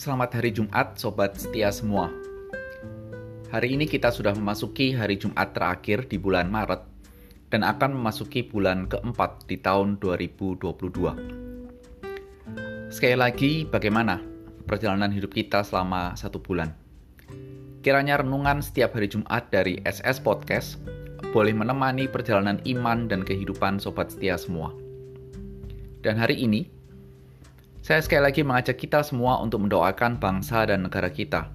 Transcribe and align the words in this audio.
Selamat 0.00 0.40
hari 0.40 0.56
Jumat, 0.56 0.96
sobat 0.96 1.36
setia 1.36 1.68
semua. 1.68 2.08
Hari 3.52 3.76
ini 3.76 3.84
kita 3.84 4.08
sudah 4.08 4.32
memasuki 4.32 4.96
hari 4.96 5.20
Jumat 5.20 5.52
terakhir 5.52 6.08
di 6.08 6.16
bulan 6.16 6.48
Maret 6.48 6.88
dan 7.52 7.60
akan 7.60 8.00
memasuki 8.00 8.48
bulan 8.48 8.88
keempat 8.88 9.44
di 9.44 9.60
tahun 9.60 10.00
2022. 10.00 12.88
Sekali 12.88 13.12
lagi, 13.12 13.68
bagaimana 13.68 14.24
perjalanan 14.64 15.12
hidup 15.12 15.36
kita 15.36 15.60
selama 15.60 16.16
satu 16.16 16.40
bulan? 16.40 16.72
Kiranya 17.84 18.24
renungan 18.24 18.64
setiap 18.64 18.96
hari 18.96 19.12
Jumat 19.12 19.52
dari 19.52 19.84
SS 19.84 20.24
Podcast 20.24 20.80
boleh 21.28 21.52
menemani 21.52 22.08
perjalanan 22.08 22.56
iman 22.64 23.04
dan 23.04 23.20
kehidupan 23.20 23.76
sobat 23.76 24.16
setia 24.16 24.40
semua. 24.40 24.72
Dan 26.00 26.16
hari 26.16 26.40
ini, 26.40 26.79
saya 27.90 28.06
sekali 28.06 28.22
lagi 28.22 28.46
mengajak 28.46 28.78
kita 28.78 29.02
semua 29.02 29.42
untuk 29.42 29.66
mendoakan 29.66 30.22
bangsa 30.22 30.62
dan 30.62 30.86
negara 30.86 31.10
kita, 31.10 31.50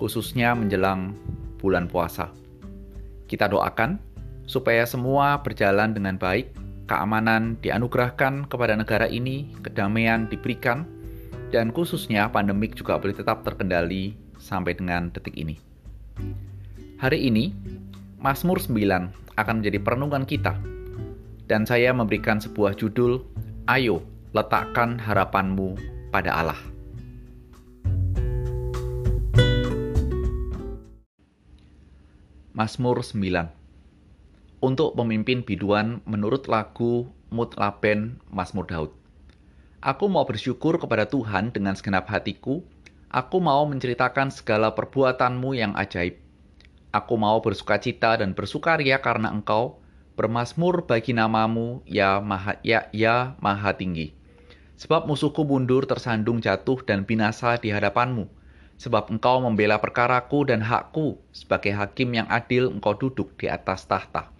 khususnya 0.00 0.56
menjelang 0.56 1.12
bulan 1.60 1.84
puasa. 1.84 2.32
Kita 3.28 3.44
doakan 3.44 4.00
supaya 4.48 4.88
semua 4.88 5.36
berjalan 5.44 5.92
dengan 5.92 6.16
baik, 6.16 6.56
keamanan 6.88 7.60
dianugerahkan 7.60 8.48
kepada 8.48 8.72
negara 8.72 9.04
ini, 9.04 9.52
kedamaian 9.60 10.32
diberikan, 10.32 10.88
dan 11.52 11.76
khususnya 11.76 12.32
pandemik 12.32 12.72
juga 12.72 12.96
boleh 12.96 13.20
tetap 13.20 13.44
terkendali 13.44 14.16
sampai 14.40 14.72
dengan 14.72 15.12
detik 15.12 15.36
ini. 15.36 15.60
Hari 17.04 17.20
ini, 17.20 17.52
Mazmur 18.16 18.64
9 18.64 19.36
akan 19.36 19.54
menjadi 19.60 19.76
perenungan 19.76 20.24
kita, 20.24 20.56
dan 21.52 21.68
saya 21.68 21.92
memberikan 21.92 22.40
sebuah 22.40 22.80
judul, 22.80 23.20
Ayo, 23.68 24.00
letakkan 24.30 24.94
harapanmu 24.94 25.74
pada 26.14 26.30
Allah. 26.30 26.60
Mazmur 32.54 33.02
9 33.02 34.62
Untuk 34.62 34.94
pemimpin 34.94 35.42
biduan 35.42 35.98
menurut 36.06 36.46
lagu 36.46 37.10
Mutlaben 37.34 38.22
Mazmur 38.30 38.70
Daud. 38.70 38.90
Aku 39.82 40.06
mau 40.06 40.22
bersyukur 40.28 40.78
kepada 40.78 41.08
Tuhan 41.08 41.50
dengan 41.50 41.74
segenap 41.74 42.06
hatiku. 42.06 42.62
Aku 43.10 43.42
mau 43.42 43.66
menceritakan 43.66 44.30
segala 44.30 44.70
perbuatanmu 44.76 45.58
yang 45.58 45.74
ajaib. 45.74 46.20
Aku 46.94 47.18
mau 47.18 47.42
bersukacita 47.42 48.18
dan 48.20 48.36
bersukaria 48.36 49.02
karena 49.02 49.30
engkau, 49.34 49.82
bermasmur 50.14 50.86
bagi 50.86 51.16
namamu, 51.16 51.82
ya 51.88 52.22
maha, 52.22 52.60
ya, 52.62 52.86
ya 52.94 53.34
maha 53.42 53.74
tinggi. 53.74 54.19
Sebab 54.80 55.04
musuhku 55.04 55.44
mundur 55.44 55.84
tersandung 55.84 56.40
jatuh 56.40 56.80
dan 56.88 57.04
binasa 57.04 57.60
di 57.60 57.68
hadapanmu. 57.68 58.24
Sebab 58.80 59.12
engkau 59.12 59.44
membela 59.44 59.76
perkaraku 59.76 60.48
dan 60.48 60.64
hakku, 60.64 61.20
sebagai 61.36 61.76
hakim 61.76 62.16
yang 62.16 62.24
adil 62.32 62.72
engkau 62.72 62.96
duduk 62.96 63.36
di 63.36 63.52
atas 63.52 63.84
tahta. 63.84 64.32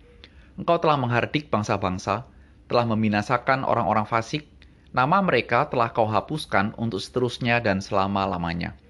Engkau 0.56 0.80
telah 0.80 0.96
menghardik 0.96 1.52
bangsa-bangsa, 1.52 2.24
telah 2.72 2.88
membinasakan 2.88 3.68
orang-orang 3.68 4.08
fasik, 4.08 4.48
nama 4.96 5.20
mereka 5.20 5.68
telah 5.68 5.92
kau 5.92 6.08
hapuskan 6.08 6.72
untuk 6.80 7.04
seterusnya 7.04 7.60
dan 7.60 7.84
selama-lamanya. 7.84 8.80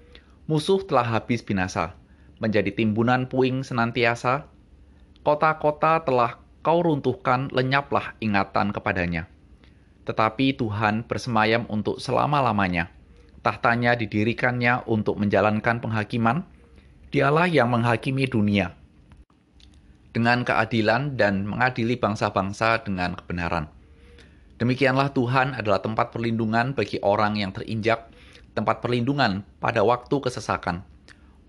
Musuh 0.47 0.79
telah 0.87 1.03
habis 1.03 1.43
binasa, 1.43 1.99
menjadi 2.39 2.71
timbunan 2.71 3.27
puing 3.27 3.67
senantiasa. 3.67 4.47
Kota-kota 5.19 5.99
telah 6.07 6.39
kau 6.63 6.79
runtuhkan, 6.79 7.51
lenyaplah 7.51 8.15
ingatan 8.23 8.71
kepadanya 8.71 9.27
tetapi 10.03 10.57
Tuhan 10.57 11.05
bersemayam 11.05 11.69
untuk 11.69 12.01
selama-lamanya. 12.01 12.89
Tahtanya 13.41 13.97
didirikannya 13.97 14.85
untuk 14.85 15.17
menjalankan 15.17 15.81
penghakiman. 15.81 16.45
Dialah 17.11 17.49
yang 17.49 17.67
menghakimi 17.73 18.23
dunia 18.23 18.71
dengan 20.11 20.43
keadilan 20.43 21.15
dan 21.15 21.47
mengadili 21.47 21.95
bangsa-bangsa 21.95 22.83
dengan 22.83 23.15
kebenaran. 23.15 23.71
Demikianlah 24.59 25.15
Tuhan 25.15 25.57
adalah 25.57 25.81
tempat 25.81 26.13
perlindungan 26.13 26.77
bagi 26.77 27.01
orang 27.01 27.39
yang 27.39 27.49
terinjak, 27.55 28.11
tempat 28.53 28.83
perlindungan 28.83 29.41
pada 29.57 29.81
waktu 29.81 30.13
kesesakan. 30.21 30.85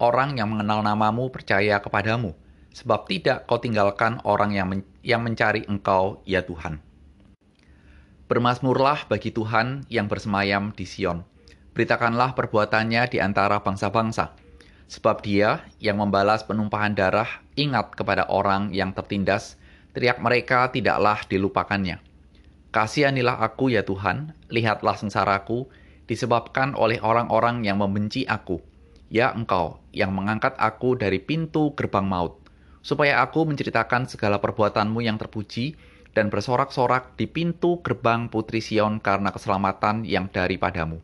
Orang 0.01 0.41
yang 0.41 0.51
mengenal 0.51 0.81
namamu 0.83 1.29
percaya 1.29 1.79
kepadamu, 1.79 2.35
sebab 2.73 3.07
tidak 3.07 3.45
kau 3.47 3.61
tinggalkan 3.61 4.19
orang 4.25 4.51
yang, 4.57 4.67
men 4.73 4.81
yang 5.05 5.21
mencari 5.23 5.63
engkau, 5.69 6.25
ya 6.25 6.43
Tuhan. 6.43 6.81
Bermasmurlah 8.33 9.13
bagi 9.13 9.29
Tuhan 9.29 9.85
yang 9.93 10.09
bersemayam 10.09 10.73
di 10.73 10.89
Sion. 10.89 11.21
Beritakanlah 11.77 12.33
perbuatannya 12.33 13.05
di 13.13 13.21
antara 13.21 13.61
bangsa-bangsa. 13.61 14.33
Sebab 14.89 15.21
dia 15.21 15.69
yang 15.85 16.01
membalas 16.01 16.41
penumpahan 16.41 16.97
darah 16.97 17.29
ingat 17.61 17.93
kepada 17.93 18.25
orang 18.33 18.73
yang 18.73 18.97
tertindas, 18.97 19.61
teriak 19.93 20.17
mereka 20.17 20.73
tidaklah 20.73 21.21
dilupakannya. 21.29 22.01
Kasihanilah 22.73 23.37
aku 23.37 23.69
ya 23.69 23.85
Tuhan, 23.85 24.33
lihatlah 24.49 24.97
sengsaraku, 24.97 25.69
disebabkan 26.09 26.73
oleh 26.73 27.05
orang-orang 27.05 27.69
yang 27.69 27.85
membenci 27.85 28.25
aku. 28.25 28.65
Ya 29.13 29.29
engkau, 29.37 29.77
yang 29.93 30.17
mengangkat 30.17 30.57
aku 30.57 30.97
dari 30.97 31.21
pintu 31.21 31.77
gerbang 31.77 32.09
maut, 32.09 32.41
supaya 32.81 33.21
aku 33.21 33.45
menceritakan 33.45 34.09
segala 34.09 34.41
perbuatanmu 34.41 35.05
yang 35.05 35.21
terpuji, 35.21 35.77
dan 36.13 36.29
bersorak-sorak 36.29 37.17
di 37.17 37.25
pintu 37.25 37.81
gerbang 37.81 38.29
Putri 38.29 38.61
Sion 38.61 39.01
karena 39.01 39.33
keselamatan 39.33 40.05
yang 40.05 40.29
daripadamu. 40.29 41.01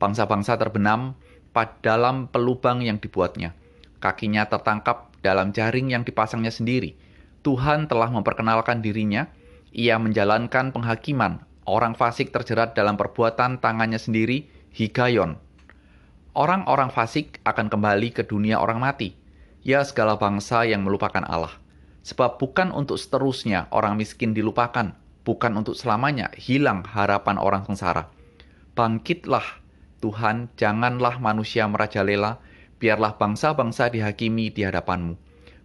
Bangsa-bangsa 0.00 0.56
terbenam 0.56 1.12
pada 1.52 1.76
dalam 1.84 2.28
pelubang 2.32 2.80
yang 2.80 2.96
dibuatnya. 2.96 3.52
Kakinya 4.00 4.48
tertangkap 4.48 5.12
dalam 5.20 5.52
jaring 5.52 5.92
yang 5.92 6.08
dipasangnya 6.08 6.48
sendiri. 6.48 6.96
Tuhan 7.44 7.84
telah 7.84 8.08
memperkenalkan 8.08 8.80
dirinya. 8.80 9.28
Ia 9.76 10.00
menjalankan 10.00 10.72
penghakiman. 10.72 11.44
Orang 11.68 11.94
fasik 11.94 12.32
terjerat 12.32 12.72
dalam 12.72 12.96
perbuatan 12.96 13.60
tangannya 13.60 14.00
sendiri, 14.00 14.48
Higayon. 14.72 15.36
Orang-orang 16.32 16.88
fasik 16.88 17.42
akan 17.44 17.68
kembali 17.68 18.16
ke 18.16 18.24
dunia 18.24 18.56
orang 18.56 18.80
mati. 18.80 19.12
Ya 19.60 19.84
segala 19.84 20.16
bangsa 20.16 20.64
yang 20.64 20.80
melupakan 20.86 21.20
Allah. 21.28 21.52
Sebab 22.10 22.42
bukan 22.42 22.74
untuk 22.74 22.98
seterusnya 22.98 23.70
orang 23.70 23.94
miskin 23.94 24.34
dilupakan, 24.34 24.98
bukan 25.22 25.52
untuk 25.54 25.78
selamanya 25.78 26.34
hilang 26.34 26.82
harapan 26.82 27.38
orang 27.38 27.62
sengsara. 27.62 28.10
Bangkitlah 28.74 29.62
Tuhan, 30.02 30.50
janganlah 30.58 31.22
manusia 31.22 31.70
merajalela, 31.70 32.42
biarlah 32.82 33.14
bangsa-bangsa 33.14 33.94
dihakimi 33.94 34.50
di 34.50 34.66
hadapanmu. 34.66 35.14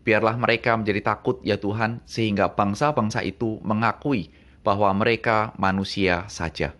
Biarlah 0.05 0.37
mereka 0.37 0.77
menjadi 0.77 1.17
takut 1.17 1.41
ya 1.41 1.57
Tuhan, 1.57 2.05
sehingga 2.05 2.53
bangsa-bangsa 2.53 3.25
itu 3.25 3.57
mengakui 3.65 4.29
bahwa 4.61 4.93
mereka 4.93 5.49
manusia 5.57 6.29
saja. 6.29 6.77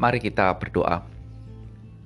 Mari 0.00 0.18
kita 0.24 0.48
berdoa. 0.56 1.13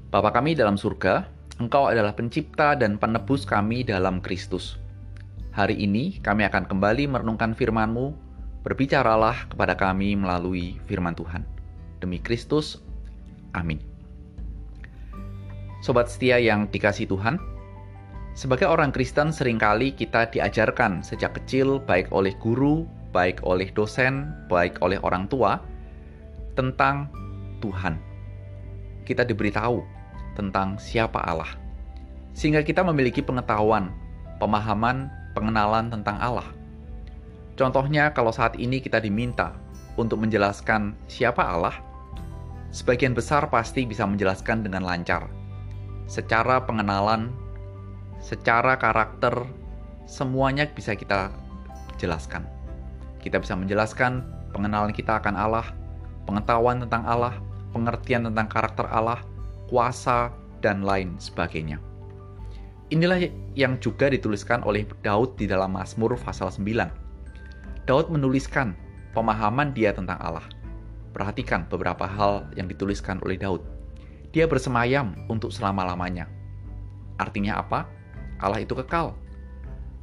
Bapa 0.09 0.33
kami 0.33 0.57
dalam 0.57 0.81
surga, 0.81 1.29
Engkau 1.61 1.85
adalah 1.85 2.17
pencipta 2.17 2.73
dan 2.73 2.97
penebus 2.97 3.45
kami 3.45 3.85
dalam 3.85 4.25
Kristus. 4.25 4.81
Hari 5.53 5.77
ini 5.77 6.17
kami 6.25 6.49
akan 6.49 6.65
kembali 6.65 7.13
merenungkan 7.13 7.53
firman-Mu, 7.53 8.17
berbicaralah 8.65 9.53
kepada 9.53 9.77
kami 9.77 10.17
melalui 10.17 10.81
firman 10.89 11.13
Tuhan. 11.13 11.45
Demi 12.01 12.17
Kristus, 12.25 12.81
amin. 13.53 13.85
Sobat 15.85 16.09
setia 16.09 16.41
yang 16.41 16.73
dikasih 16.73 17.05
Tuhan, 17.05 17.37
sebagai 18.32 18.65
orang 18.65 18.97
Kristen 18.97 19.29
sering 19.29 19.61
kali 19.61 19.93
kita 19.93 20.32
diajarkan 20.32 21.05
sejak 21.05 21.37
kecil 21.37 21.85
baik 21.85 22.09
oleh 22.17 22.32
guru, 22.41 22.88
baik 23.12 23.44
oleh 23.44 23.69
dosen, 23.77 24.32
baik 24.49 24.81
oleh 24.81 24.97
orang 25.05 25.29
tua, 25.29 25.61
tentang 26.56 27.12
Tuhan. 27.61 28.00
Kita 29.05 29.29
diberitahu 29.29 29.98
tentang 30.38 30.79
siapa 30.79 31.19
Allah. 31.26 31.50
Sehingga 32.38 32.62
kita 32.62 32.87
memiliki 32.87 33.19
pengetahuan, 33.19 33.90
pemahaman, 34.38 35.11
pengenalan 35.35 35.90
tentang 35.90 36.14
Allah. 36.23 36.46
Contohnya 37.58 38.14
kalau 38.14 38.31
saat 38.31 38.55
ini 38.55 38.79
kita 38.79 39.02
diminta 39.02 39.58
untuk 39.99 40.23
menjelaskan 40.23 40.94
siapa 41.11 41.43
Allah, 41.43 41.75
sebagian 42.70 43.19
besar 43.19 43.50
pasti 43.50 43.82
bisa 43.82 44.06
menjelaskan 44.06 44.62
dengan 44.62 44.87
lancar. 44.87 45.26
Secara 46.06 46.62
pengenalan, 46.62 47.34
secara 48.23 48.79
karakter, 48.79 49.34
semuanya 50.06 50.70
bisa 50.70 50.94
kita 50.94 51.34
jelaskan. 51.99 52.46
Kita 53.19 53.43
bisa 53.43 53.58
menjelaskan 53.58 54.23
pengenalan 54.55 54.94
kita 54.94 55.19
akan 55.19 55.34
Allah, 55.34 55.67
pengetahuan 56.25 56.79
tentang 56.87 57.02
Allah, 57.05 57.34
pengertian 57.75 58.25
tentang 58.31 58.46
karakter 58.46 58.87
Allah, 58.88 59.20
kuasa, 59.69 60.32
dan 60.61 60.82
lain 60.82 61.15
sebagainya. 61.23 61.79
Inilah 62.88 63.20
yang 63.53 63.76
juga 63.79 64.09
dituliskan 64.09 64.65
oleh 64.65 64.88
Daud 65.05 65.37
di 65.37 65.44
dalam 65.44 65.76
Mazmur 65.76 66.17
pasal 66.17 66.49
9. 66.49 67.85
Daud 67.85 68.06
menuliskan 68.09 68.73
pemahaman 69.12 69.76
dia 69.76 69.93
tentang 69.93 70.17
Allah. 70.25 70.44
Perhatikan 71.12 71.69
beberapa 71.69 72.09
hal 72.09 72.49
yang 72.56 72.69
dituliskan 72.69 73.20
oleh 73.25 73.37
Daud. 73.37 73.61
Dia 74.32 74.49
bersemayam 74.49 75.17
untuk 75.29 75.53
selama-lamanya. 75.53 76.29
Artinya 77.20 77.61
apa? 77.61 77.88
Allah 78.41 78.62
itu 78.65 78.73
kekal. 78.73 79.17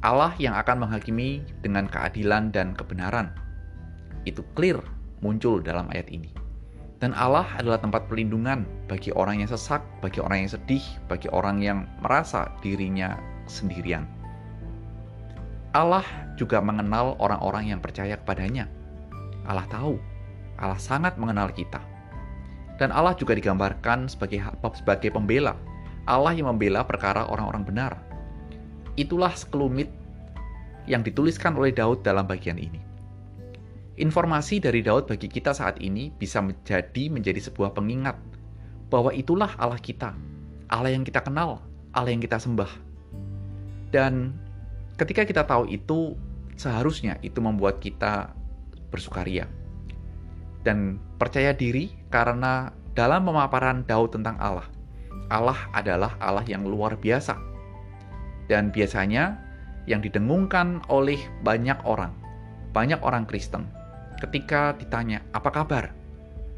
Allah 0.04 0.34
yang 0.38 0.54
akan 0.54 0.86
menghakimi 0.86 1.42
dengan 1.64 1.90
keadilan 1.90 2.54
dan 2.54 2.76
kebenaran. 2.76 3.34
Itu 4.28 4.46
clear 4.54 4.78
muncul 5.24 5.58
dalam 5.58 5.90
ayat 5.90 6.06
ini. 6.12 6.45
Dan 6.96 7.12
Allah 7.12 7.44
adalah 7.60 7.76
tempat 7.76 8.08
perlindungan 8.08 8.64
bagi 8.88 9.12
orang 9.12 9.44
yang 9.44 9.50
sesak, 9.52 9.84
bagi 10.00 10.16
orang 10.24 10.48
yang 10.48 10.50
sedih, 10.56 10.84
bagi 11.12 11.28
orang 11.28 11.60
yang 11.60 11.84
merasa 12.00 12.48
dirinya 12.64 13.20
sendirian. 13.44 14.08
Allah 15.76 16.04
juga 16.40 16.56
mengenal 16.64 17.20
orang-orang 17.20 17.68
yang 17.68 17.84
percaya 17.84 18.16
kepadanya. 18.16 18.64
Allah 19.44 19.68
tahu, 19.68 20.00
Allah 20.56 20.80
sangat 20.80 21.20
mengenal 21.20 21.52
kita. 21.52 21.84
Dan 22.80 22.88
Allah 22.92 23.12
juga 23.12 23.36
digambarkan 23.36 24.08
sebagai 24.08 24.40
sebagai 24.72 25.12
pembela. 25.12 25.52
Allah 26.08 26.32
yang 26.32 26.48
membela 26.48 26.80
perkara 26.80 27.28
orang-orang 27.28 27.64
benar. 27.64 27.92
Itulah 28.96 29.36
sekelumit 29.36 29.92
yang 30.88 31.04
dituliskan 31.04 31.52
oleh 31.60 31.76
Daud 31.76 32.00
dalam 32.00 32.24
bagian 32.24 32.56
ini. 32.56 32.85
Informasi 33.96 34.60
dari 34.60 34.84
Daud 34.84 35.08
bagi 35.08 35.24
kita 35.24 35.56
saat 35.56 35.80
ini 35.80 36.12
bisa 36.12 36.44
menjadi 36.44 37.08
menjadi 37.08 37.48
sebuah 37.48 37.72
pengingat 37.72 38.20
bahwa 38.92 39.08
itulah 39.16 39.56
Allah 39.56 39.80
kita, 39.80 40.12
Allah 40.68 40.92
yang 40.92 41.00
kita 41.00 41.24
kenal, 41.24 41.64
Allah 41.96 42.12
yang 42.12 42.20
kita 42.20 42.36
sembah. 42.36 42.68
Dan 43.88 44.36
ketika 45.00 45.24
kita 45.24 45.48
tahu 45.48 45.72
itu, 45.72 46.12
seharusnya 46.60 47.16
itu 47.24 47.40
membuat 47.40 47.80
kita 47.80 48.36
bersukaria 48.92 49.48
dan 50.60 51.00
percaya 51.16 51.56
diri 51.56 51.88
karena 52.12 52.76
dalam 52.92 53.24
pemaparan 53.24 53.80
Daud 53.88 54.12
tentang 54.12 54.36
Allah, 54.36 54.68
Allah 55.32 55.56
adalah 55.72 56.20
Allah 56.20 56.44
yang 56.44 56.68
luar 56.68 57.00
biasa. 57.00 57.38
Dan 58.44 58.70
biasanya 58.70 59.40
yang 59.88 60.04
didengungkan 60.04 60.84
oleh 60.92 61.16
banyak 61.40 61.80
orang, 61.88 62.12
banyak 62.76 63.00
orang 63.00 63.24
Kristen, 63.24 63.66
ketika 64.20 64.76
ditanya, 64.76 65.22
apa 65.32 65.52
kabar? 65.52 65.92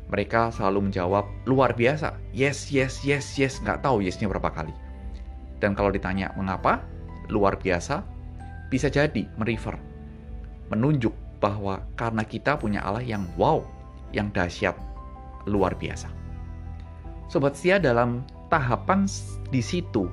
Mereka 0.09 0.55
selalu 0.57 0.89
menjawab, 0.89 1.29
luar 1.45 1.77
biasa, 1.77 2.17
yes, 2.33 2.73
yes, 2.73 3.05
yes, 3.05 3.37
yes, 3.37 3.61
nggak 3.61 3.85
tahu 3.85 4.01
yesnya 4.01 4.31
berapa 4.31 4.49
kali. 4.49 4.73
Dan 5.61 5.77
kalau 5.77 5.93
ditanya, 5.93 6.33
mengapa? 6.39 6.81
Luar 7.29 7.61
biasa, 7.61 8.01
bisa 8.73 8.89
jadi 8.89 9.29
merefer, 9.37 9.77
menunjuk 10.73 11.13
bahwa 11.41 11.85
karena 11.97 12.25
kita 12.25 12.57
punya 12.57 12.81
Allah 12.81 13.05
yang 13.05 13.29
wow, 13.37 13.61
yang 14.17 14.33
dahsyat, 14.33 14.75
luar 15.45 15.77
biasa. 15.77 16.09
Sobat 17.29 17.57
setia 17.57 17.77
dalam 17.77 18.25
tahapan 18.49 19.05
di 19.53 19.61
situ, 19.61 20.09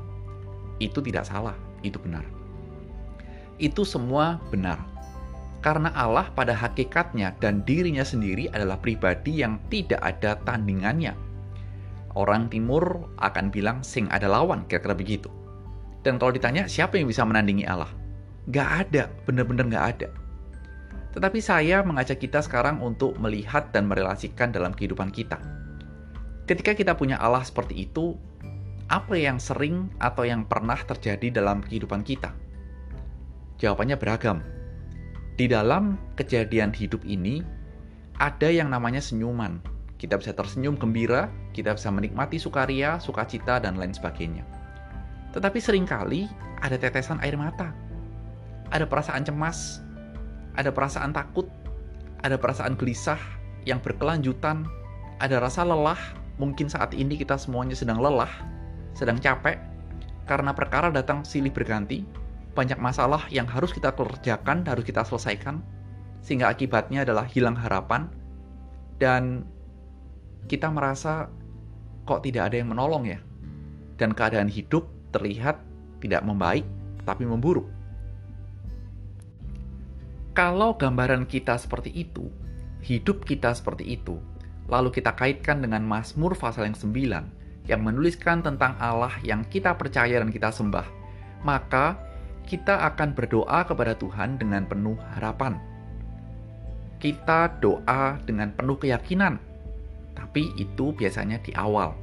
itu 0.84 1.00
tidak 1.00 1.24
salah, 1.24 1.56
itu 1.88 1.96
benar. 2.04 2.28
Itu 3.56 3.88
semua 3.88 4.44
benar. 4.52 4.95
Karena 5.66 5.90
Allah 5.98 6.30
pada 6.30 6.54
hakikatnya 6.54 7.42
dan 7.42 7.66
dirinya 7.66 8.06
sendiri 8.06 8.46
adalah 8.54 8.78
pribadi 8.78 9.42
yang 9.42 9.58
tidak 9.74 9.98
ada 9.98 10.38
tandingannya. 10.46 11.18
Orang 12.14 12.54
timur 12.54 13.10
akan 13.18 13.50
bilang 13.50 13.82
sing 13.82 14.06
ada 14.14 14.30
lawan, 14.30 14.70
kira-kira 14.70 14.94
begitu. 14.94 15.34
Dan 16.06 16.22
kalau 16.22 16.38
ditanya 16.38 16.70
siapa 16.70 17.02
yang 17.02 17.10
bisa 17.10 17.26
menandingi 17.26 17.66
Allah? 17.66 17.90
Gak 18.54 18.70
ada, 18.86 19.10
benar-benar 19.26 19.66
gak 19.74 19.86
ada. 19.98 20.10
Tetapi 21.18 21.42
saya 21.42 21.82
mengajak 21.82 22.22
kita 22.22 22.46
sekarang 22.46 22.78
untuk 22.86 23.18
melihat 23.18 23.74
dan 23.74 23.90
merelasikan 23.90 24.54
dalam 24.54 24.70
kehidupan 24.70 25.10
kita. 25.10 25.42
Ketika 26.46 26.78
kita 26.78 26.94
punya 26.94 27.18
Allah 27.18 27.42
seperti 27.42 27.90
itu, 27.90 28.14
apa 28.86 29.18
yang 29.18 29.42
sering 29.42 29.90
atau 29.98 30.30
yang 30.30 30.46
pernah 30.46 30.78
terjadi 30.78 31.42
dalam 31.42 31.66
kehidupan 31.66 32.06
kita? 32.06 32.38
Jawabannya 33.58 33.98
beragam. 33.98 34.55
Di 35.36 35.52
dalam 35.52 36.00
kejadian 36.16 36.72
hidup 36.72 37.04
ini, 37.04 37.44
ada 38.20 38.48
yang 38.48 38.72
namanya 38.72 39.04
senyuman. 39.04 39.60
Kita 40.00 40.16
bisa 40.20 40.32
tersenyum 40.32 40.80
gembira, 40.80 41.28
kita 41.52 41.76
bisa 41.76 41.92
menikmati 41.92 42.40
sukaria, 42.40 43.00
sukacita, 43.04 43.60
dan 43.60 43.76
lain 43.76 43.92
sebagainya. 43.92 44.48
Tetapi 45.36 45.60
sering 45.60 45.84
kali 45.84 46.28
ada 46.64 46.80
tetesan 46.80 47.20
air 47.20 47.36
mata 47.36 47.76
ada 48.74 48.86
perasaan 48.88 49.26
cemas, 49.26 49.84
ada 50.58 50.72
perasaan 50.74 51.14
takut, 51.14 51.46
ada 52.26 52.40
perasaan 52.40 52.74
gelisah 52.80 53.20
yang 53.68 53.82
berkelanjutan, 53.82 54.66
ada 55.22 55.38
rasa 55.38 55.66
lelah. 55.68 56.00
Mungkin 56.36 56.68
saat 56.68 56.92
ini 56.92 57.16
kita 57.16 57.40
semuanya 57.40 57.78
sedang 57.78 58.02
lelah, 58.02 58.32
sedang 58.92 59.16
capek, 59.22 59.56
karena 60.28 60.52
perkara 60.52 60.92
datang 60.92 61.24
silih 61.24 61.54
berganti, 61.54 62.04
banyak 62.56 62.80
masalah 62.80 63.28
yang 63.28 63.46
harus 63.46 63.76
kita 63.76 63.92
kerjakan, 63.92 64.64
harus 64.64 64.88
kita 64.88 65.04
selesaikan, 65.04 65.60
sehingga 66.24 66.48
akibatnya 66.50 67.04
adalah 67.04 67.28
hilang 67.28 67.60
harapan, 67.60 68.08
dan 68.98 69.44
kita 70.48 70.72
merasa 70.72 71.28
kok 72.08 72.24
tidak 72.24 72.50
ada 72.50 72.64
yang 72.64 72.72
menolong 72.72 73.04
ya, 73.06 73.20
dan 74.00 74.16
keadaan 74.16 74.48
hidup 74.48 74.88
terlihat 75.12 75.60
tidak 76.00 76.24
membaik, 76.24 76.64
tapi 77.04 77.28
memburuk. 77.28 77.68
Kalau 80.36 80.76
gambaran 80.76 81.28
kita 81.28 81.60
seperti 81.60 81.92
itu, 81.92 82.32
hidup 82.84 83.24
kita 83.28 83.52
seperti 83.52 84.00
itu, 84.00 84.20
lalu 84.72 84.92
kita 84.96 85.12
kaitkan 85.16 85.60
dengan 85.60 85.84
Mazmur 85.84 86.36
pasal 86.40 86.72
yang 86.72 86.78
9 86.80 87.46
yang 87.66 87.82
menuliskan 87.82 88.46
tentang 88.46 88.78
Allah 88.78 89.10
yang 89.26 89.42
kita 89.50 89.74
percaya 89.74 90.22
dan 90.22 90.30
kita 90.30 90.54
sembah, 90.54 90.86
maka 91.42 91.98
kita 92.46 92.86
akan 92.94 93.18
berdoa 93.18 93.66
kepada 93.66 93.98
Tuhan 93.98 94.38
dengan 94.38 94.70
penuh 94.70 94.96
harapan. 95.18 95.58
Kita 97.02 97.60
doa 97.60 98.18
dengan 98.24 98.54
penuh 98.56 98.78
keyakinan, 98.80 99.42
tapi 100.16 100.54
itu 100.56 100.96
biasanya 100.96 101.42
di 101.44 101.52
awal. 101.58 101.98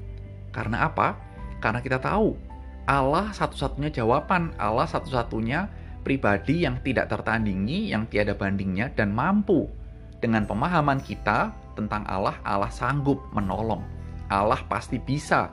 Karena 0.53 0.87
apa? 0.91 1.17
Karena 1.62 1.81
kita 1.81 2.03
tahu 2.03 2.37
Allah 2.87 3.31
satu-satunya 3.31 3.94
jawaban, 3.94 4.53
Allah 4.58 4.84
satu-satunya 4.91 5.70
pribadi 6.03 6.67
yang 6.67 6.82
tidak 6.82 7.08
tertandingi, 7.08 7.94
yang 7.94 8.11
tiada 8.11 8.34
bandingnya, 8.34 8.91
dan 8.93 9.15
mampu 9.15 9.70
dengan 10.19 10.46
pemahaman 10.46 10.99
kita 10.99 11.55
tentang 11.79 12.03
Allah, 12.11 12.37
Allah 12.43 12.70
sanggup 12.70 13.22
menolong. 13.31 13.82
Allah 14.27 14.61
pasti 14.67 14.99
bisa. 14.99 15.51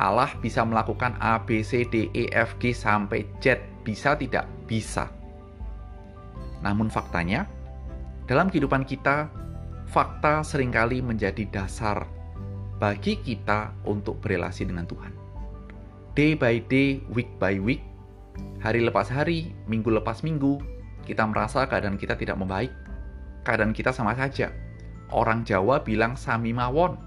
Allah 0.00 0.32
bisa 0.40 0.64
melakukan 0.64 1.12
A, 1.20 1.36
B, 1.44 1.60
C, 1.60 1.84
D, 1.84 2.08
E, 2.16 2.32
F, 2.32 2.56
G 2.56 2.72
sampai 2.72 3.28
Z. 3.44 3.60
Bisa 3.84 4.16
tidak? 4.16 4.48
Bisa. 4.64 5.12
Namun 6.64 6.88
faktanya, 6.88 7.44
dalam 8.24 8.48
kehidupan 8.48 8.88
kita, 8.88 9.28
fakta 9.92 10.40
sering 10.40 10.72
kali 10.72 11.04
menjadi 11.04 11.44
dasar 11.52 12.08
bagi 12.80 13.20
kita 13.20 13.76
untuk 13.84 14.24
berelasi 14.24 14.64
dengan 14.64 14.88
Tuhan. 14.88 15.12
Day 16.16 16.32
by 16.32 16.64
day, 16.64 17.04
week 17.12 17.28
by 17.36 17.60
week, 17.60 17.84
Hari 18.60 18.84
lepas 18.84 19.08
hari, 19.08 19.56
minggu 19.64 19.88
lepas 19.88 20.20
minggu, 20.20 20.60
kita 21.08 21.24
merasa 21.24 21.64
keadaan 21.64 21.96
kita 21.96 22.12
tidak 22.12 22.36
membaik. 22.36 22.68
Keadaan 23.40 23.72
kita 23.72 23.88
sama 23.88 24.12
saja. 24.12 24.52
Orang 25.08 25.48
Jawa 25.48 25.80
bilang 25.80 26.14
sami 26.14 26.52
mawon. 26.52 27.00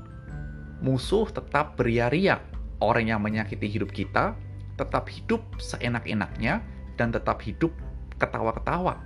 Musuh 0.82 1.30
tetap 1.30 1.78
beria-ria. 1.78 2.42
Orang 2.84 3.08
yang 3.08 3.24
menyakiti 3.24 3.72
hidup 3.72 3.96
kita 3.96 4.36
tetap 4.76 5.08
hidup 5.08 5.40
seenak-enaknya 5.56 6.60
dan 7.00 7.16
tetap 7.16 7.40
hidup 7.40 7.72
ketawa-ketawa. 8.20 9.00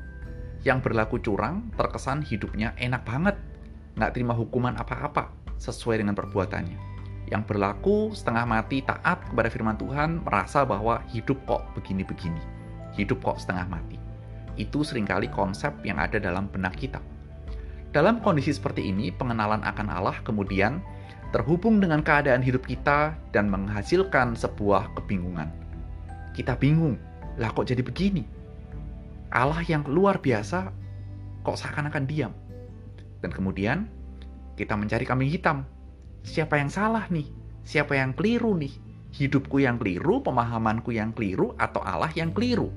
Yang 0.66 0.90
berlaku 0.90 1.22
curang 1.22 1.70
terkesan 1.78 2.26
hidupnya 2.26 2.74
enak 2.82 3.06
banget. 3.06 3.38
Nggak 3.94 4.18
terima 4.18 4.34
hukuman 4.34 4.74
apa-apa 4.82 5.30
sesuai 5.62 6.02
dengan 6.02 6.18
perbuatannya 6.18 6.88
yang 7.28 7.44
berlaku 7.44 8.16
setengah 8.16 8.48
mati 8.48 8.80
taat 8.80 9.20
kepada 9.28 9.52
firman 9.52 9.76
Tuhan 9.76 10.24
merasa 10.24 10.64
bahwa 10.64 11.04
hidup 11.12 11.36
kok 11.44 11.64
begini-begini, 11.76 12.40
hidup 12.96 13.20
kok 13.20 13.38
setengah 13.44 13.68
mati. 13.68 14.00
Itu 14.56 14.82
sering 14.82 15.06
kali 15.06 15.28
konsep 15.28 15.76
yang 15.84 16.00
ada 16.00 16.18
dalam 16.18 16.48
benak 16.48 16.80
kita. 16.80 17.04
Dalam 17.96 18.20
kondisi 18.20 18.52
seperti 18.52 18.92
ini, 18.92 19.10
pengenalan 19.16 19.64
akan 19.64 19.88
Allah 19.88 20.18
kemudian 20.28 20.84
terhubung 21.32 21.80
dengan 21.80 22.04
keadaan 22.04 22.44
hidup 22.44 22.64
kita 22.68 23.16
dan 23.32 23.48
menghasilkan 23.48 24.36
sebuah 24.36 24.96
kebingungan. 25.00 25.52
Kita 26.36 26.56
bingung, 26.60 27.00
lah 27.40 27.52
kok 27.52 27.68
jadi 27.68 27.84
begini? 27.84 28.24
Allah 29.32 29.60
yang 29.68 29.84
luar 29.88 30.20
biasa 30.24 30.72
kok 31.44 31.58
seakan-akan 31.60 32.06
diam. 32.08 32.34
Dan 33.20 33.32
kemudian 33.34 33.88
kita 34.56 34.78
mencari 34.78 35.04
kambing 35.04 35.32
hitam 35.32 35.68
siapa 36.28 36.60
yang 36.60 36.68
salah 36.68 37.08
nih? 37.08 37.28
Siapa 37.68 37.96
yang 37.96 38.16
keliru 38.16 38.56
nih? 38.56 38.72
Hidupku 39.16 39.64
yang 39.64 39.80
keliru, 39.80 40.20
pemahamanku 40.20 40.92
yang 40.92 41.16
keliru, 41.16 41.56
atau 41.56 41.80
Allah 41.84 42.12
yang 42.14 42.36
keliru? 42.36 42.70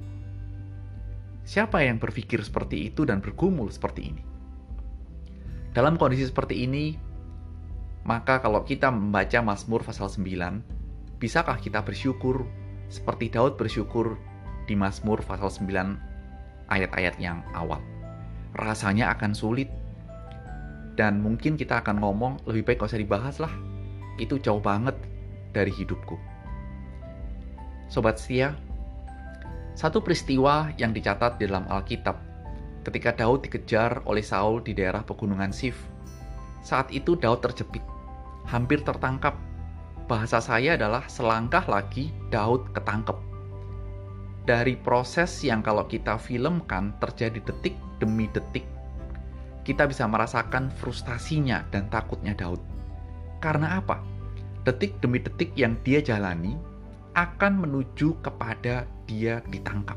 Siapa 1.42 1.82
yang 1.82 1.98
berpikir 1.98 2.38
seperti 2.42 2.90
itu 2.90 3.02
dan 3.02 3.18
bergumul 3.18 3.70
seperti 3.70 4.14
ini? 4.14 4.22
Dalam 5.70 5.94
kondisi 5.94 6.26
seperti 6.26 6.66
ini, 6.66 6.98
maka 8.02 8.42
kalau 8.42 8.66
kita 8.66 8.90
membaca 8.90 9.38
Mazmur 9.38 9.86
pasal 9.86 10.10
9, 10.10 11.22
bisakah 11.22 11.62
kita 11.62 11.86
bersyukur 11.86 12.42
seperti 12.90 13.30
Daud 13.30 13.54
bersyukur 13.54 14.18
di 14.66 14.74
Mazmur 14.74 15.22
pasal 15.22 15.46
9 15.46 16.74
ayat-ayat 16.74 17.22
yang 17.22 17.46
awal? 17.54 17.78
Rasanya 18.58 19.14
akan 19.14 19.30
sulit, 19.30 19.70
dan 20.98 21.22
mungkin 21.22 21.54
kita 21.54 21.86
akan 21.86 22.02
ngomong 22.02 22.42
lebih 22.50 22.74
baik 22.74 22.82
gak 22.82 22.90
usah 22.90 22.98
dibahas 22.98 23.36
lah. 23.38 23.54
Itu 24.18 24.42
jauh 24.42 24.58
banget 24.58 24.98
dari 25.54 25.70
hidupku. 25.70 26.18
Sobat 27.86 28.18
setia, 28.18 28.58
satu 29.78 30.02
peristiwa 30.02 30.74
yang 30.74 30.90
dicatat 30.90 31.38
di 31.38 31.46
dalam 31.46 31.70
Alkitab 31.70 32.29
ketika 32.84 33.12
Daud 33.12 33.44
dikejar 33.44 34.00
oleh 34.08 34.24
Saul 34.24 34.64
di 34.64 34.72
daerah 34.72 35.04
pegunungan 35.04 35.52
Sif. 35.52 35.76
Saat 36.64 36.92
itu 36.92 37.16
Daud 37.16 37.40
terjepit, 37.44 37.84
hampir 38.48 38.80
tertangkap. 38.84 39.36
Bahasa 40.08 40.42
saya 40.42 40.74
adalah 40.74 41.06
selangkah 41.06 41.62
lagi 41.70 42.10
Daud 42.34 42.74
ketangkep. 42.74 43.14
Dari 44.48 44.74
proses 44.80 45.30
yang 45.46 45.62
kalau 45.62 45.86
kita 45.86 46.18
filmkan 46.18 46.96
terjadi 46.98 47.38
detik 47.44 47.76
demi 48.02 48.26
detik, 48.32 48.66
kita 49.62 49.86
bisa 49.86 50.08
merasakan 50.10 50.72
frustasinya 50.80 51.62
dan 51.70 51.86
takutnya 51.92 52.34
Daud. 52.34 52.58
Karena 53.38 53.78
apa? 53.78 54.02
Detik 54.66 54.98
demi 54.98 55.22
detik 55.22 55.54
yang 55.54 55.78
dia 55.86 56.02
jalani 56.02 56.58
akan 57.14 57.62
menuju 57.62 58.18
kepada 58.20 58.84
dia 59.06 59.40
ditangkap 59.48 59.96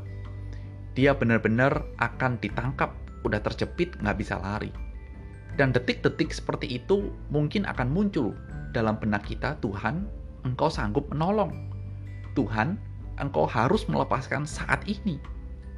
dia 0.94 1.10
benar-benar 1.10 1.82
akan 1.98 2.38
ditangkap, 2.38 2.94
udah 3.26 3.42
terjepit, 3.42 3.98
nggak 3.98 4.18
bisa 4.18 4.38
lari. 4.38 4.70
Dan 5.54 5.70
detik-detik 5.70 6.34
seperti 6.34 6.78
itu 6.78 7.10
mungkin 7.30 7.66
akan 7.66 7.90
muncul 7.90 8.34
dalam 8.74 8.98
benak 8.98 9.26
kita, 9.26 9.58
Tuhan, 9.62 10.06
engkau 10.42 10.70
sanggup 10.70 11.06
menolong. 11.10 11.50
Tuhan, 12.34 12.78
engkau 13.22 13.46
harus 13.46 13.86
melepaskan 13.86 14.46
saat 14.46 14.82
ini. 14.86 15.22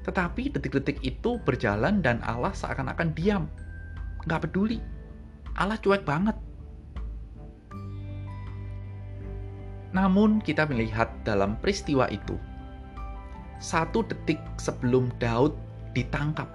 Tetapi 0.04 0.52
detik-detik 0.52 1.00
itu 1.04 1.36
berjalan 1.44 2.00
dan 2.00 2.24
Allah 2.24 2.56
seakan-akan 2.56 3.12
diam. 3.12 3.44
Nggak 4.24 4.48
peduli. 4.48 4.80
Allah 5.56 5.76
cuek 5.80 6.04
banget. 6.04 6.36
Namun 9.96 10.44
kita 10.44 10.68
melihat 10.68 11.08
dalam 11.24 11.56
peristiwa 11.56 12.04
itu, 12.12 12.36
satu 13.58 14.04
detik 14.04 14.40
sebelum 14.60 15.08
Daud 15.16 15.56
ditangkap, 15.96 16.48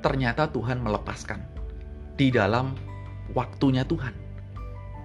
ternyata 0.00 0.48
Tuhan 0.48 0.80
melepaskan 0.80 1.40
di 2.16 2.32
dalam 2.32 2.72
waktunya 3.36 3.84
Tuhan. 3.84 4.16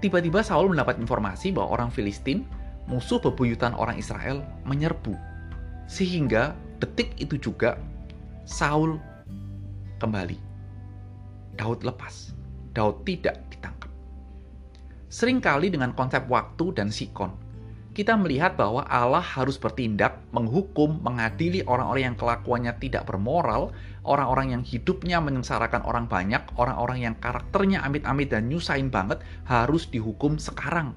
Tiba-tiba 0.02 0.42
Saul 0.42 0.74
mendapat 0.74 0.98
informasi 0.98 1.54
bahwa 1.54 1.78
orang 1.78 1.90
Filistin, 1.94 2.48
musuh 2.90 3.22
bebuyutan 3.22 3.78
orang 3.78 4.02
Israel, 4.02 4.42
menyerbu. 4.66 5.14
Sehingga 5.86 6.58
detik 6.82 7.14
itu 7.22 7.38
juga 7.38 7.78
Saul 8.48 8.98
kembali. 10.02 10.40
Daud 11.60 11.86
lepas. 11.86 12.34
Daud 12.74 13.04
tidak 13.06 13.38
ditangkap. 13.54 13.92
Seringkali 15.12 15.70
dengan 15.70 15.92
konsep 15.94 16.24
waktu 16.32 16.72
dan 16.74 16.88
sikon, 16.88 17.36
kita 17.92 18.16
melihat 18.16 18.56
bahwa 18.56 18.88
Allah 18.88 19.20
harus 19.20 19.60
bertindak, 19.60 20.16
menghukum, 20.32 21.04
mengadili 21.04 21.60
orang-orang 21.68 22.16
yang 22.16 22.18
kelakuannya 22.18 22.74
tidak 22.80 23.04
bermoral, 23.04 23.76
orang-orang 24.08 24.56
yang 24.56 24.64
hidupnya 24.64 25.20
menyengsarakan 25.20 25.84
orang 25.84 26.08
banyak, 26.08 26.40
orang-orang 26.56 27.04
yang 27.04 27.16
karakternya 27.20 27.84
amit-amit 27.84 28.32
dan 28.32 28.48
nyusahin 28.48 28.88
banget, 28.88 29.20
harus 29.44 29.92
dihukum 29.92 30.40
sekarang. 30.40 30.96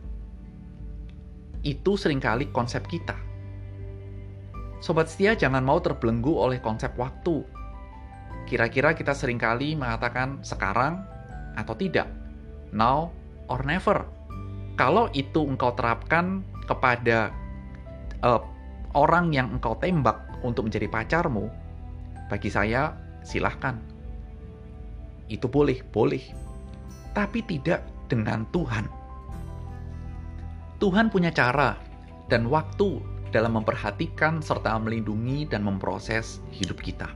Itu 1.66 1.98
sering 1.98 2.22
kali 2.22 2.46
konsep 2.54 2.86
kita. 2.86 3.18
Sobat 4.78 5.10
setia 5.10 5.34
jangan 5.34 5.66
mau 5.66 5.82
terbelenggu 5.82 6.30
oleh 6.30 6.62
konsep 6.62 6.94
waktu. 6.94 7.42
Kira-kira 8.46 8.94
kita 8.94 9.16
sering 9.16 9.40
kali 9.40 9.74
mengatakan 9.74 10.38
sekarang 10.46 11.02
atau 11.58 11.74
tidak, 11.74 12.06
now 12.70 13.10
or 13.50 13.66
never. 13.66 14.06
Kalau 14.74 15.10
itu 15.14 15.42
engkau 15.42 15.74
terapkan 15.74 16.42
kepada 16.64 17.30
uh, 18.24 18.40
orang 18.96 19.34
yang 19.34 19.52
engkau 19.52 19.76
tembak 19.76 20.16
untuk 20.40 20.70
menjadi 20.70 20.88
pacarmu, 20.88 21.50
bagi 22.30 22.48
saya 22.48 22.96
silahkan. 23.26 23.76
Itu 25.28 25.48
boleh, 25.48 25.80
boleh. 25.92 26.22
Tapi 27.12 27.40
tidak 27.46 27.84
dengan 28.08 28.44
Tuhan. 28.50 28.86
Tuhan 30.82 31.08
punya 31.08 31.32
cara 31.32 31.78
dan 32.28 32.50
waktu 32.50 33.00
dalam 33.32 33.56
memperhatikan 33.56 34.44
serta 34.44 34.76
melindungi 34.76 35.48
dan 35.48 35.64
memproses 35.64 36.44
hidup 36.52 36.78
kita. 36.82 37.08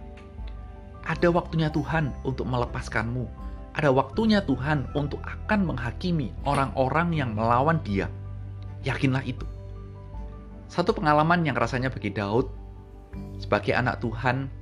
Ada 1.05 1.29
waktunya 1.33 1.69
Tuhan 1.73 2.13
untuk 2.25 2.49
melepaskanmu. 2.49 3.29
Ada 3.77 3.95
waktunya 3.95 4.43
Tuhan 4.43 4.91
untuk 4.97 5.23
akan 5.23 5.69
menghakimi 5.69 6.35
orang-orang 6.43 7.15
yang 7.15 7.31
melawan 7.37 7.79
Dia 7.87 8.11
Yakinlah 8.87 9.27
itu. 9.27 9.47
Satu 10.69 10.93
pengalaman 10.93 11.43
yang 11.43 11.57
rasanya 11.57 11.89
bagi 11.89 12.13
Daud, 12.13 12.47
sebagai 13.41 13.73
anak 13.75 14.05
Tuhan, 14.05 14.53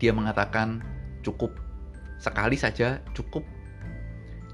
dia 0.00 0.10
mengatakan 0.10 0.80
cukup. 1.20 1.52
Sekali 2.16 2.56
saja 2.56 2.98
cukup. 3.12 3.44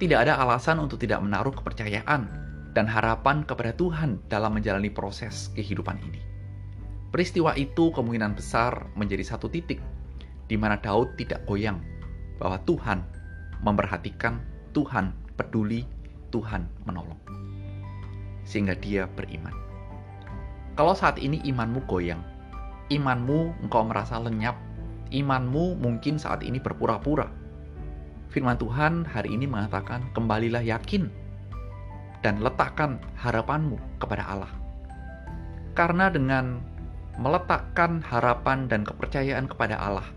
Tidak 0.02 0.18
ada 0.18 0.34
alasan 0.42 0.82
untuk 0.82 0.98
tidak 0.98 1.22
menaruh 1.22 1.54
kepercayaan 1.54 2.26
dan 2.74 2.86
harapan 2.90 3.46
kepada 3.46 3.70
Tuhan 3.78 4.18
dalam 4.26 4.58
menjalani 4.58 4.90
proses 4.90 5.54
kehidupan 5.54 6.02
ini. 6.02 6.18
Peristiwa 7.14 7.54
itu 7.54 7.94
kemungkinan 7.94 8.34
besar 8.34 8.88
menjadi 8.98 9.22
satu 9.22 9.46
titik 9.46 9.78
di 10.50 10.56
mana 10.58 10.80
Daud 10.80 11.14
tidak 11.14 11.44
goyang 11.46 11.78
bahwa 12.40 12.58
Tuhan 12.66 13.04
memperhatikan, 13.62 14.42
Tuhan 14.74 15.14
peduli, 15.38 15.86
Tuhan 16.34 16.66
menolong 16.88 17.20
sehingga 18.46 18.74
dia 18.76 19.06
beriman. 19.06 19.54
Kalau 20.72 20.96
saat 20.96 21.20
ini 21.20 21.38
imanmu 21.44 21.84
goyang, 21.84 22.24
imanmu 22.88 23.68
engkau 23.68 23.84
merasa 23.84 24.16
lenyap, 24.16 24.56
imanmu 25.12 25.76
mungkin 25.76 26.16
saat 26.16 26.40
ini 26.40 26.56
berpura-pura. 26.56 27.28
Firman 28.32 28.56
Tuhan 28.56 29.04
hari 29.04 29.36
ini 29.36 29.44
mengatakan, 29.44 30.08
"Kembalilah 30.16 30.64
yakin 30.64 31.12
dan 32.24 32.40
letakkan 32.40 32.96
harapanmu 33.20 33.76
kepada 34.00 34.24
Allah." 34.24 34.52
Karena 35.76 36.08
dengan 36.08 36.64
meletakkan 37.20 38.00
harapan 38.00 38.72
dan 38.72 38.88
kepercayaan 38.88 39.44
kepada 39.44 39.76
Allah, 39.76 40.08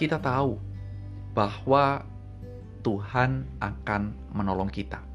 kita 0.00 0.16
tahu 0.16 0.56
bahwa 1.36 2.08
Tuhan 2.80 3.44
akan 3.60 4.16
menolong 4.32 4.72
kita 4.72 5.09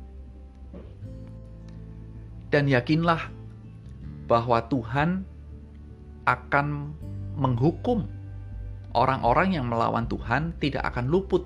dan 2.49 2.69
yakinlah 2.69 3.29
bahwa 4.25 4.61
Tuhan 4.69 5.25
akan 6.25 6.67
menghukum 7.37 8.09
orang-orang 8.97 9.59
yang 9.59 9.69
melawan 9.69 10.09
Tuhan 10.09 10.55
tidak 10.57 10.81
akan 10.93 11.11
luput 11.11 11.45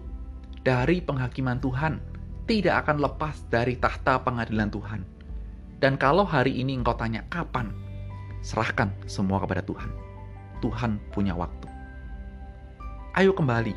dari 0.63 1.01
penghakiman 1.01 1.57
Tuhan, 1.59 1.99
tidak 2.45 2.85
akan 2.85 3.01
lepas 3.03 3.35
dari 3.49 3.75
tahta 3.75 4.21
pengadilan 4.21 4.69
Tuhan. 4.69 5.01
Dan 5.79 5.95
kalau 5.95 6.27
hari 6.27 6.59
ini 6.59 6.75
engkau 6.75 6.93
tanya 6.93 7.23
kapan, 7.31 7.71
serahkan 8.43 8.91
semua 9.07 9.39
kepada 9.41 9.63
Tuhan. 9.63 9.89
Tuhan 10.59 10.99
punya 11.15 11.33
waktu. 11.33 11.67
Ayo 13.15 13.31
kembali, 13.31 13.73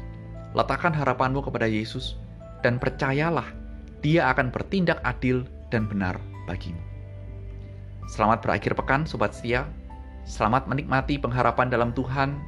letakkan 0.52 0.92
harapanmu 0.92 1.40
kepada 1.46 1.70
Yesus 1.70 2.18
dan 2.60 2.76
percayalah 2.76 3.46
dia 4.02 4.28
akan 4.34 4.50
bertindak 4.50 4.98
adil 5.06 5.46
dan 5.70 5.86
benar 5.86 6.18
bagimu. 6.50 6.91
Selamat 8.10 8.42
berakhir 8.42 8.74
pekan, 8.74 9.06
sobat 9.06 9.32
setia. 9.36 9.66
Selamat 10.26 10.66
menikmati 10.66 11.18
pengharapan 11.18 11.70
dalam 11.70 11.90
Tuhan, 11.94 12.38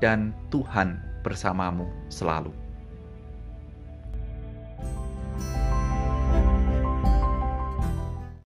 dan 0.00 0.32
Tuhan 0.48 1.00
bersamamu 1.24 1.88
selalu. 2.12 2.63